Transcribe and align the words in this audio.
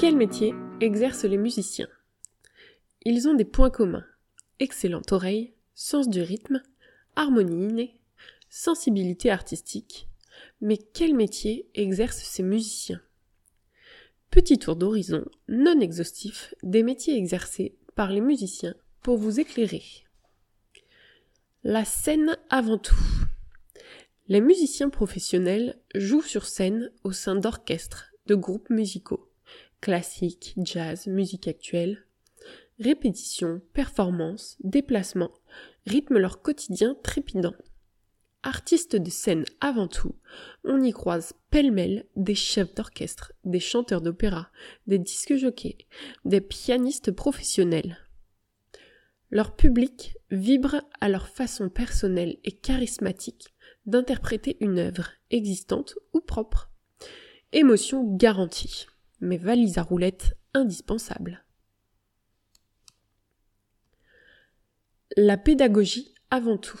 Quel 0.00 0.16
métier 0.16 0.54
exercent 0.80 1.26
les 1.26 1.36
musiciens? 1.36 1.90
Ils 3.04 3.28
ont 3.28 3.34
des 3.34 3.44
points 3.44 3.68
communs. 3.68 4.06
Excellente 4.58 5.12
oreille, 5.12 5.52
sens 5.74 6.08
du 6.08 6.22
rythme, 6.22 6.62
harmonie 7.16 7.66
innée, 7.66 8.00
sensibilité 8.48 9.30
artistique. 9.30 10.08
Mais 10.62 10.78
quel 10.78 11.14
métier 11.14 11.68
exercent 11.74 12.22
ces 12.22 12.42
musiciens? 12.42 13.02
Petit 14.30 14.56
tour 14.56 14.74
d'horizon 14.74 15.26
non 15.48 15.78
exhaustif 15.80 16.54
des 16.62 16.82
métiers 16.82 17.18
exercés 17.18 17.76
par 17.94 18.10
les 18.10 18.22
musiciens 18.22 18.76
pour 19.02 19.18
vous 19.18 19.38
éclairer. 19.38 19.84
La 21.62 21.84
scène 21.84 22.38
avant 22.48 22.78
tout. 22.78 23.04
Les 24.28 24.40
musiciens 24.40 24.88
professionnels 24.88 25.78
jouent 25.94 26.22
sur 26.22 26.46
scène 26.46 26.90
au 27.04 27.12
sein 27.12 27.34
d'orchestres, 27.34 28.14
de 28.24 28.34
groupes 28.34 28.70
musicaux, 28.70 29.29
classiques, 29.80 30.54
jazz, 30.58 31.06
musique 31.06 31.48
actuelle. 31.48 32.04
Répétitions, 32.78 33.60
performances, 33.72 34.56
déplacements 34.62 35.32
rythment 35.86 36.18
leur 36.18 36.42
quotidien 36.42 36.96
trépidant. 37.02 37.54
Artistes 38.42 38.96
de 38.96 39.10
scène 39.10 39.44
avant 39.60 39.86
tout, 39.86 40.14
on 40.64 40.82
y 40.82 40.92
croise 40.92 41.34
pêle-mêle 41.50 42.06
des 42.16 42.34
chefs 42.34 42.74
d'orchestre, 42.74 43.32
des 43.44 43.60
chanteurs 43.60 44.00
d'opéra, 44.00 44.50
des 44.86 44.98
disques 44.98 45.36
jockeys, 45.36 45.86
des 46.24 46.40
pianistes 46.40 47.10
professionnels. 47.10 47.98
Leur 49.30 49.54
public 49.54 50.16
vibre 50.30 50.82
à 51.00 51.10
leur 51.10 51.28
façon 51.28 51.68
personnelle 51.68 52.38
et 52.44 52.52
charismatique 52.52 53.54
d'interpréter 53.84 54.56
une 54.60 54.78
œuvre 54.78 55.10
existante 55.30 55.96
ou 56.14 56.20
propre. 56.20 56.70
Émotion 57.52 58.16
garantie, 58.16 58.86
mais 59.20 59.36
valise 59.36 59.78
à 59.78 59.82
roulettes 59.82 60.36
indispensable. 60.54 61.44
La 65.16 65.36
pédagogie 65.36 66.14
avant 66.30 66.56
tout. 66.56 66.80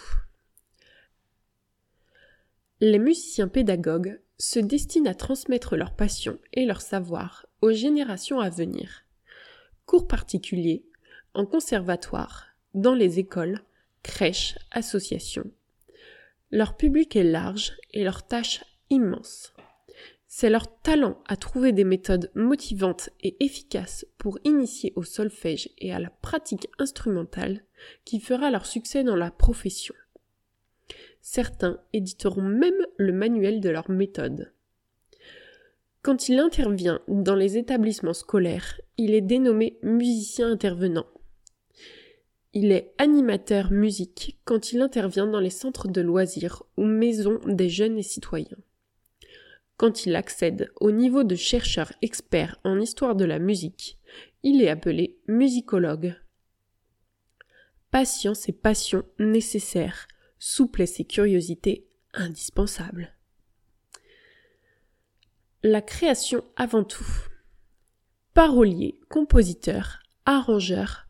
Les 2.80 2.98
musiciens 2.98 3.48
pédagogues 3.48 4.20
se 4.38 4.58
destinent 4.58 5.10
à 5.10 5.14
transmettre 5.14 5.76
leur 5.76 5.94
passion 5.94 6.38
et 6.52 6.64
leur 6.64 6.80
savoir 6.80 7.46
aux 7.60 7.72
générations 7.72 8.40
à 8.40 8.48
venir. 8.48 9.02
Cours 9.84 10.08
particuliers, 10.08 10.84
en 11.34 11.44
conservatoire, 11.44 12.46
dans 12.74 12.94
les 12.94 13.18
écoles, 13.18 13.60
crèches, 14.02 14.58
associations. 14.70 15.50
Leur 16.50 16.76
public 16.76 17.16
est 17.16 17.24
large 17.24 17.72
et 17.92 18.02
leur 18.02 18.26
tâche 18.26 18.64
immense. 18.88 19.52
C'est 20.32 20.48
leur 20.48 20.80
talent 20.82 21.18
à 21.26 21.36
trouver 21.36 21.72
des 21.72 21.82
méthodes 21.82 22.30
motivantes 22.36 23.10
et 23.20 23.36
efficaces 23.44 24.06
pour 24.16 24.38
initier 24.44 24.92
au 24.94 25.02
solfège 25.02 25.70
et 25.78 25.92
à 25.92 25.98
la 25.98 26.08
pratique 26.08 26.68
instrumentale 26.78 27.64
qui 28.04 28.20
fera 28.20 28.52
leur 28.52 28.64
succès 28.64 29.02
dans 29.02 29.16
la 29.16 29.32
profession. 29.32 29.92
Certains 31.20 31.80
éditeront 31.92 32.44
même 32.44 32.86
le 32.96 33.12
manuel 33.12 33.60
de 33.60 33.70
leur 33.70 33.90
méthode. 33.90 34.52
Quand 36.02 36.28
il 36.28 36.38
intervient 36.38 37.00
dans 37.08 37.34
les 37.34 37.58
établissements 37.58 38.14
scolaires, 38.14 38.80
il 38.98 39.14
est 39.14 39.20
dénommé 39.22 39.80
musicien 39.82 40.48
intervenant. 40.48 41.06
Il 42.52 42.70
est 42.70 42.94
animateur 42.98 43.72
musique 43.72 44.38
quand 44.44 44.72
il 44.72 44.80
intervient 44.80 45.26
dans 45.26 45.40
les 45.40 45.50
centres 45.50 45.88
de 45.88 46.00
loisirs 46.00 46.62
ou 46.76 46.84
maisons 46.84 47.40
des 47.46 47.68
jeunes 47.68 47.98
et 47.98 48.04
citoyens. 48.04 48.58
Quand 49.80 50.04
il 50.04 50.14
accède 50.14 50.70
au 50.78 50.90
niveau 50.90 51.24
de 51.24 51.34
chercheur 51.36 51.90
expert 52.02 52.60
en 52.64 52.78
histoire 52.78 53.16
de 53.16 53.24
la 53.24 53.38
musique, 53.38 53.96
il 54.42 54.60
est 54.60 54.68
appelé 54.68 55.16
musicologue. 55.26 56.20
Patience 57.90 58.46
et 58.50 58.52
passion 58.52 59.04
nécessaires, 59.18 60.06
souplesse 60.38 61.00
et 61.00 61.06
curiosité 61.06 61.88
indispensables. 62.12 63.16
La 65.62 65.80
création 65.80 66.44
avant 66.56 66.84
tout. 66.84 67.08
Parolier, 68.34 69.00
compositeur, 69.08 70.00
arrangeur, 70.26 71.06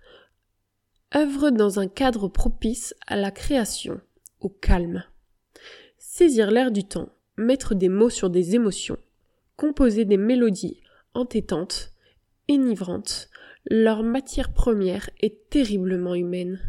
œuvre 1.16 1.50
dans 1.50 1.80
un 1.80 1.88
cadre 1.88 2.28
propice 2.28 2.94
à 3.08 3.16
la 3.16 3.32
création, 3.32 4.00
au 4.38 4.48
calme. 4.48 5.02
Saisir 5.98 6.52
l'air 6.52 6.70
du 6.70 6.84
temps, 6.84 7.08
mettre 7.40 7.74
des 7.74 7.88
mots 7.88 8.10
sur 8.10 8.30
des 8.30 8.54
émotions, 8.54 8.98
composer 9.56 10.04
des 10.04 10.16
mélodies 10.16 10.80
entêtantes, 11.14 11.92
enivrantes, 12.50 13.28
leur 13.68 14.02
matière 14.02 14.52
première 14.52 15.10
est 15.20 15.50
terriblement 15.50 16.14
humaine. 16.14 16.60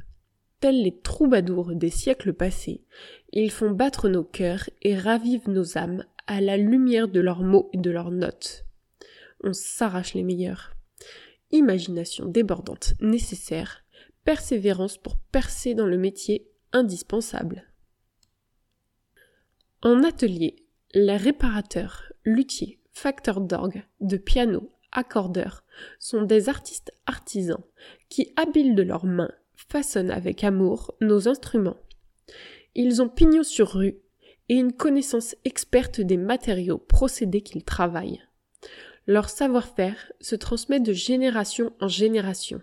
Tels 0.59 0.83
les 0.83 0.99
troubadours 0.99 1.73
des 1.73 1.89
siècles 1.89 2.33
passés, 2.33 2.83
ils 3.31 3.51
font 3.51 3.71
battre 3.71 4.09
nos 4.09 4.23
cœurs 4.23 4.69
et 4.81 4.97
ravivent 4.97 5.49
nos 5.49 5.77
âmes 5.77 6.05
à 6.27 6.41
la 6.41 6.57
lumière 6.57 7.07
de 7.07 7.19
leurs 7.19 7.41
mots 7.41 7.69
et 7.73 7.77
de 7.77 7.89
leurs 7.89 8.11
notes. 8.11 8.65
On 9.43 9.53
s'arrache 9.53 10.13
les 10.13 10.23
meilleurs. 10.23 10.75
Imagination 11.51 12.25
débordante 12.25 12.93
nécessaire, 13.01 13.83
persévérance 14.23 14.97
pour 14.97 15.17
percer 15.17 15.73
dans 15.73 15.87
le 15.87 15.97
métier 15.97 16.47
indispensable. 16.73 17.67
En 19.81 20.03
atelier, 20.03 20.55
les 20.93 21.17
réparateurs, 21.17 22.11
luthiers, 22.25 22.79
facteurs 22.93 23.41
d'orgue, 23.41 23.83
de 23.99 24.17
piano, 24.17 24.69
accordeurs 24.91 25.63
sont 25.99 26.23
des 26.23 26.49
artistes 26.49 26.91
artisans 27.05 27.63
qui, 28.09 28.33
habiles 28.35 28.75
de 28.75 28.83
leurs 28.83 29.05
mains, 29.05 29.31
façonnent 29.55 30.11
avec 30.11 30.43
amour 30.43 30.95
nos 31.01 31.27
instruments. 31.27 31.77
Ils 32.75 33.01
ont 33.01 33.09
pignon 33.09 33.43
sur 33.43 33.69
rue 33.69 33.97
et 34.49 34.55
une 34.55 34.73
connaissance 34.73 35.35
experte 35.45 36.01
des 36.01 36.17
matériaux 36.17 36.77
procédés 36.77 37.41
qu'ils 37.41 37.63
travaillent. 37.63 38.21
Leur 39.07 39.29
savoir-faire 39.29 40.11
se 40.19 40.35
transmet 40.35 40.79
de 40.79 40.93
génération 40.93 41.73
en 41.79 41.87
génération 41.87 42.61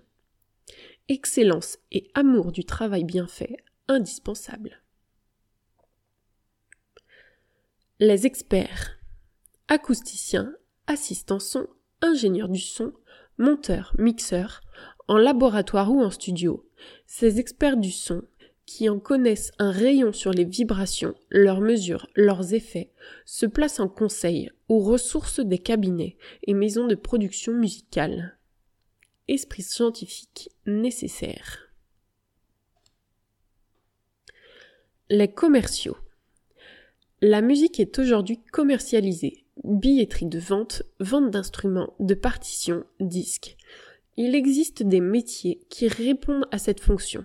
excellence 1.08 1.78
et 1.90 2.10
amour 2.14 2.52
du 2.52 2.64
travail 2.64 3.04
bien 3.04 3.26
fait 3.26 3.56
indispensable. 3.88 4.82
Les 8.00 8.26
experts 8.26 8.98
acousticiens, 9.68 10.54
assistants 10.86 11.40
son, 11.40 11.66
ingénieurs 12.00 12.48
du 12.48 12.60
son, 12.60 12.92
monteurs, 13.38 13.92
mixeurs, 13.98 14.60
en 15.08 15.16
laboratoire 15.16 15.90
ou 15.90 16.00
en 16.00 16.10
studio, 16.10 16.68
ces 17.06 17.40
experts 17.40 17.76
du 17.76 17.90
son 17.90 18.22
qui 18.66 18.88
en 18.88 18.98
connaissent 18.98 19.52
un 19.58 19.70
rayon 19.70 20.12
sur 20.12 20.30
les 20.30 20.44
vibrations, 20.44 21.14
leurs 21.30 21.60
mesures, 21.60 22.06
leurs 22.14 22.54
effets, 22.54 22.92
se 23.24 23.46
placent 23.46 23.80
en 23.80 23.88
conseil 23.88 24.50
ou 24.68 24.78
ressources 24.78 25.40
des 25.40 25.58
cabinets 25.58 26.16
et 26.46 26.54
maisons 26.54 26.86
de 26.86 26.94
production 26.94 27.52
musicale 27.52 28.38
esprit 29.28 29.62
scientifique 29.62 30.50
nécessaire. 30.66 31.70
Les 35.10 35.28
commerciaux. 35.28 35.96
La 37.20 37.40
musique 37.40 37.80
est 37.80 37.98
aujourd'hui 37.98 38.38
commercialisée. 38.52 39.44
Billetterie 39.64 40.26
de 40.26 40.38
vente, 40.38 40.84
vente 41.00 41.32
d'instruments, 41.32 41.92
de 41.98 42.14
partitions, 42.14 42.84
disques. 43.00 43.56
Il 44.16 44.36
existe 44.36 44.84
des 44.84 45.00
métiers 45.00 45.58
qui 45.68 45.88
répondent 45.88 46.46
à 46.52 46.58
cette 46.58 46.78
fonction. 46.78 47.24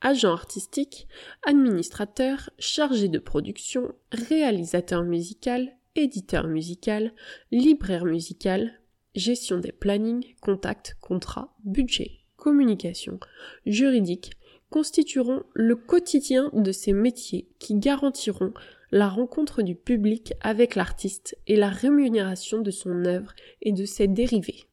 Agent 0.00 0.30
artistique, 0.30 1.08
administrateur, 1.44 2.50
chargé 2.60 3.08
de 3.08 3.18
production, 3.18 3.92
réalisateur 4.12 5.02
musical, 5.02 5.72
éditeur 5.96 6.46
musical, 6.46 7.12
libraire 7.50 8.04
musical, 8.04 8.78
gestion 9.16 9.58
des 9.58 9.72
plannings, 9.72 10.36
contacts, 10.40 10.96
contrats, 11.00 11.52
budget, 11.64 12.12
communication, 12.36 13.18
juridique, 13.66 14.34
constitueront 14.70 15.42
le 15.52 15.74
quotidien 15.74 16.48
de 16.52 16.70
ces 16.70 16.92
métiers 16.92 17.48
qui 17.58 17.74
garantiront 17.74 18.54
la 18.92 19.08
rencontre 19.08 19.62
du 19.62 19.74
public 19.74 20.34
avec 20.42 20.76
l'artiste 20.76 21.36
et 21.46 21.56
la 21.56 21.70
rémunération 21.70 22.60
de 22.60 22.70
son 22.70 23.06
œuvre 23.06 23.34
et 23.62 23.72
de 23.72 23.86
ses 23.86 24.06
dérivés. 24.06 24.64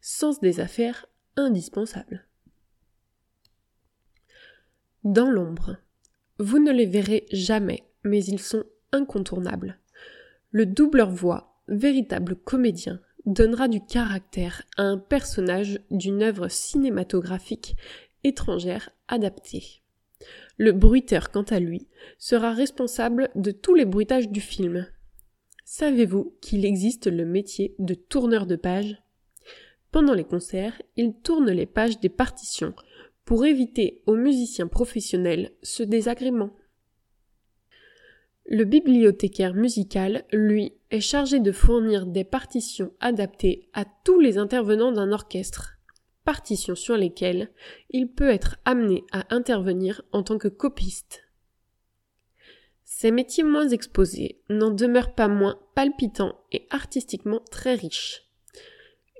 Sens 0.00 0.40
des 0.40 0.60
affaires 0.60 1.06
indispensable. 1.36 2.24
Dans 5.04 5.30
l'ombre. 5.30 5.76
Vous 6.38 6.60
ne 6.60 6.70
les 6.70 6.86
verrez 6.86 7.26
jamais, 7.32 7.82
mais 8.04 8.24
ils 8.24 8.38
sont 8.38 8.64
incontournables. 8.92 9.80
Le 10.52 10.64
doubleur 10.66 11.10
voix, 11.10 11.60
véritable 11.66 12.36
comédien, 12.36 13.00
donnera 13.26 13.66
du 13.66 13.84
caractère 13.84 14.62
à 14.76 14.82
un 14.82 14.98
personnage 14.98 15.80
d'une 15.90 16.22
œuvre 16.22 16.48
cinématographique 16.48 17.76
étrangère 18.22 18.90
adaptée. 19.08 19.82
Le 20.56 20.72
bruiteur, 20.72 21.30
quant 21.30 21.42
à 21.42 21.60
lui, 21.60 21.86
sera 22.18 22.52
responsable 22.52 23.30
de 23.34 23.50
tous 23.50 23.74
les 23.74 23.84
bruitages 23.84 24.28
du 24.28 24.40
film. 24.40 24.86
Savez-vous 25.64 26.36
qu'il 26.40 26.64
existe 26.64 27.06
le 27.06 27.24
métier 27.24 27.74
de 27.78 27.94
tourneur 27.94 28.46
de 28.46 28.56
page 28.56 28.96
Pendant 29.92 30.14
les 30.14 30.24
concerts, 30.24 30.80
il 30.96 31.14
tourne 31.14 31.50
les 31.50 31.66
pages 31.66 32.00
des 32.00 32.08
partitions 32.08 32.74
pour 33.24 33.44
éviter 33.44 34.02
aux 34.06 34.16
musiciens 34.16 34.66
professionnels 34.66 35.52
ce 35.62 35.82
désagrément. 35.82 36.56
Le 38.46 38.64
bibliothécaire 38.64 39.52
musical, 39.52 40.24
lui, 40.32 40.72
est 40.90 41.00
chargé 41.00 41.38
de 41.38 41.52
fournir 41.52 42.06
des 42.06 42.24
partitions 42.24 42.94
adaptées 42.98 43.68
à 43.74 43.84
tous 44.04 44.20
les 44.20 44.38
intervenants 44.38 44.92
d'un 44.92 45.12
orchestre, 45.12 45.77
partitions 46.28 46.74
sur 46.74 46.98
lesquelles 46.98 47.50
il 47.88 48.06
peut 48.06 48.28
être 48.28 48.58
amené 48.66 49.02
à 49.12 49.34
intervenir 49.34 50.02
en 50.12 50.22
tant 50.22 50.36
que 50.36 50.48
copiste. 50.48 51.24
Ces 52.84 53.10
métiers 53.10 53.44
moins 53.44 53.70
exposés 53.70 54.38
n'en 54.50 54.70
demeurent 54.70 55.14
pas 55.14 55.28
moins 55.28 55.58
palpitants 55.74 56.38
et 56.52 56.66
artistiquement 56.68 57.40
très 57.50 57.76
riches. 57.76 58.28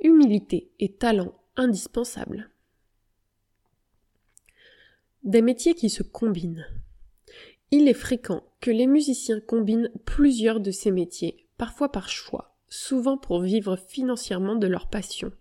Humilité 0.02 0.70
et 0.80 0.92
talent 0.92 1.32
indispensables. 1.56 2.50
Des 5.22 5.40
métiers 5.40 5.74
qui 5.74 5.88
se 5.88 6.02
combinent. 6.02 6.66
Il 7.70 7.88
est 7.88 7.94
fréquent 7.94 8.44
que 8.60 8.70
les 8.70 8.86
musiciens 8.86 9.40
combinent 9.40 9.90
plusieurs 10.04 10.60
de 10.60 10.72
ces 10.72 10.90
métiers, 10.90 11.46
parfois 11.56 11.90
par 11.90 12.10
choix, 12.10 12.54
souvent 12.68 13.16
pour 13.16 13.40
vivre 13.40 13.76
financièrement 13.76 14.56
de 14.56 14.66
leur 14.66 14.90
passion. 14.90 15.32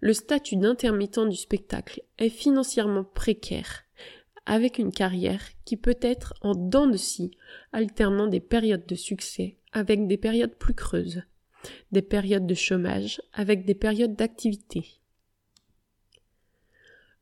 Le 0.00 0.12
statut 0.12 0.56
d'intermittent 0.56 1.28
du 1.28 1.36
spectacle 1.36 2.02
est 2.18 2.28
financièrement 2.28 3.04
précaire, 3.04 3.84
avec 4.44 4.78
une 4.78 4.92
carrière 4.92 5.42
qui 5.64 5.76
peut 5.76 5.98
être 6.00 6.34
en 6.42 6.54
dents 6.54 6.86
de 6.86 6.96
scie, 6.96 7.32
alternant 7.72 8.26
des 8.26 8.40
périodes 8.40 8.86
de 8.86 8.94
succès 8.94 9.56
avec 9.72 10.06
des 10.06 10.16
périodes 10.16 10.54
plus 10.54 10.74
creuses, 10.74 11.22
des 11.92 12.02
périodes 12.02 12.46
de 12.46 12.54
chômage 12.54 13.20
avec 13.32 13.64
des 13.64 13.74
périodes 13.74 14.14
d'activité. 14.14 14.86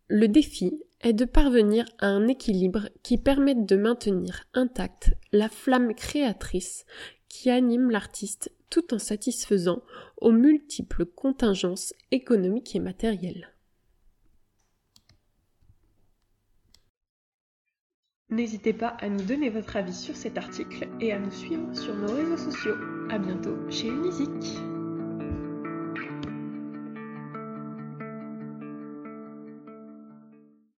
Le 0.09 0.29
défi 0.29 0.81
est 1.01 1.15
de 1.15 1.25
parvenir 1.25 1.87
à 1.99 2.07
un 2.07 2.29
équilibre 2.29 2.89
qui 3.03 3.19
permette 3.19 3.67
de 3.67 3.77
maintenir 3.77 4.45
intacte 4.53 5.13
la 5.33 5.49
flamme 5.49 5.95
créatrice 5.95 6.85
qui 7.29 7.51
anime 7.51 7.91
l'artiste 7.91 8.53
tout 8.71 8.95
en 8.95 8.99
satisfaisant 8.99 9.83
aux 10.19 10.33
multiples 10.33 11.07
contingences 11.07 11.95
économiques 12.11 12.75
et 12.75 12.81
matérielles. 12.81 13.55
N'hésitez 18.31 18.73
pas 18.73 18.97
à 19.01 19.09
nous 19.09 19.23
donner 19.23 19.49
votre 19.49 19.77
avis 19.77 19.95
sur 19.95 20.17
cet 20.17 20.39
article 20.39 20.89
et 21.01 21.13
à 21.13 21.19
nous 21.19 21.31
suivre 21.31 21.73
sur 21.73 21.95
nos 21.95 22.13
réseaux 22.13 22.51
sociaux. 22.51 22.75
À 23.11 23.19
bientôt 23.19 23.57
chez 23.71 23.89
Unisic. 23.89 24.74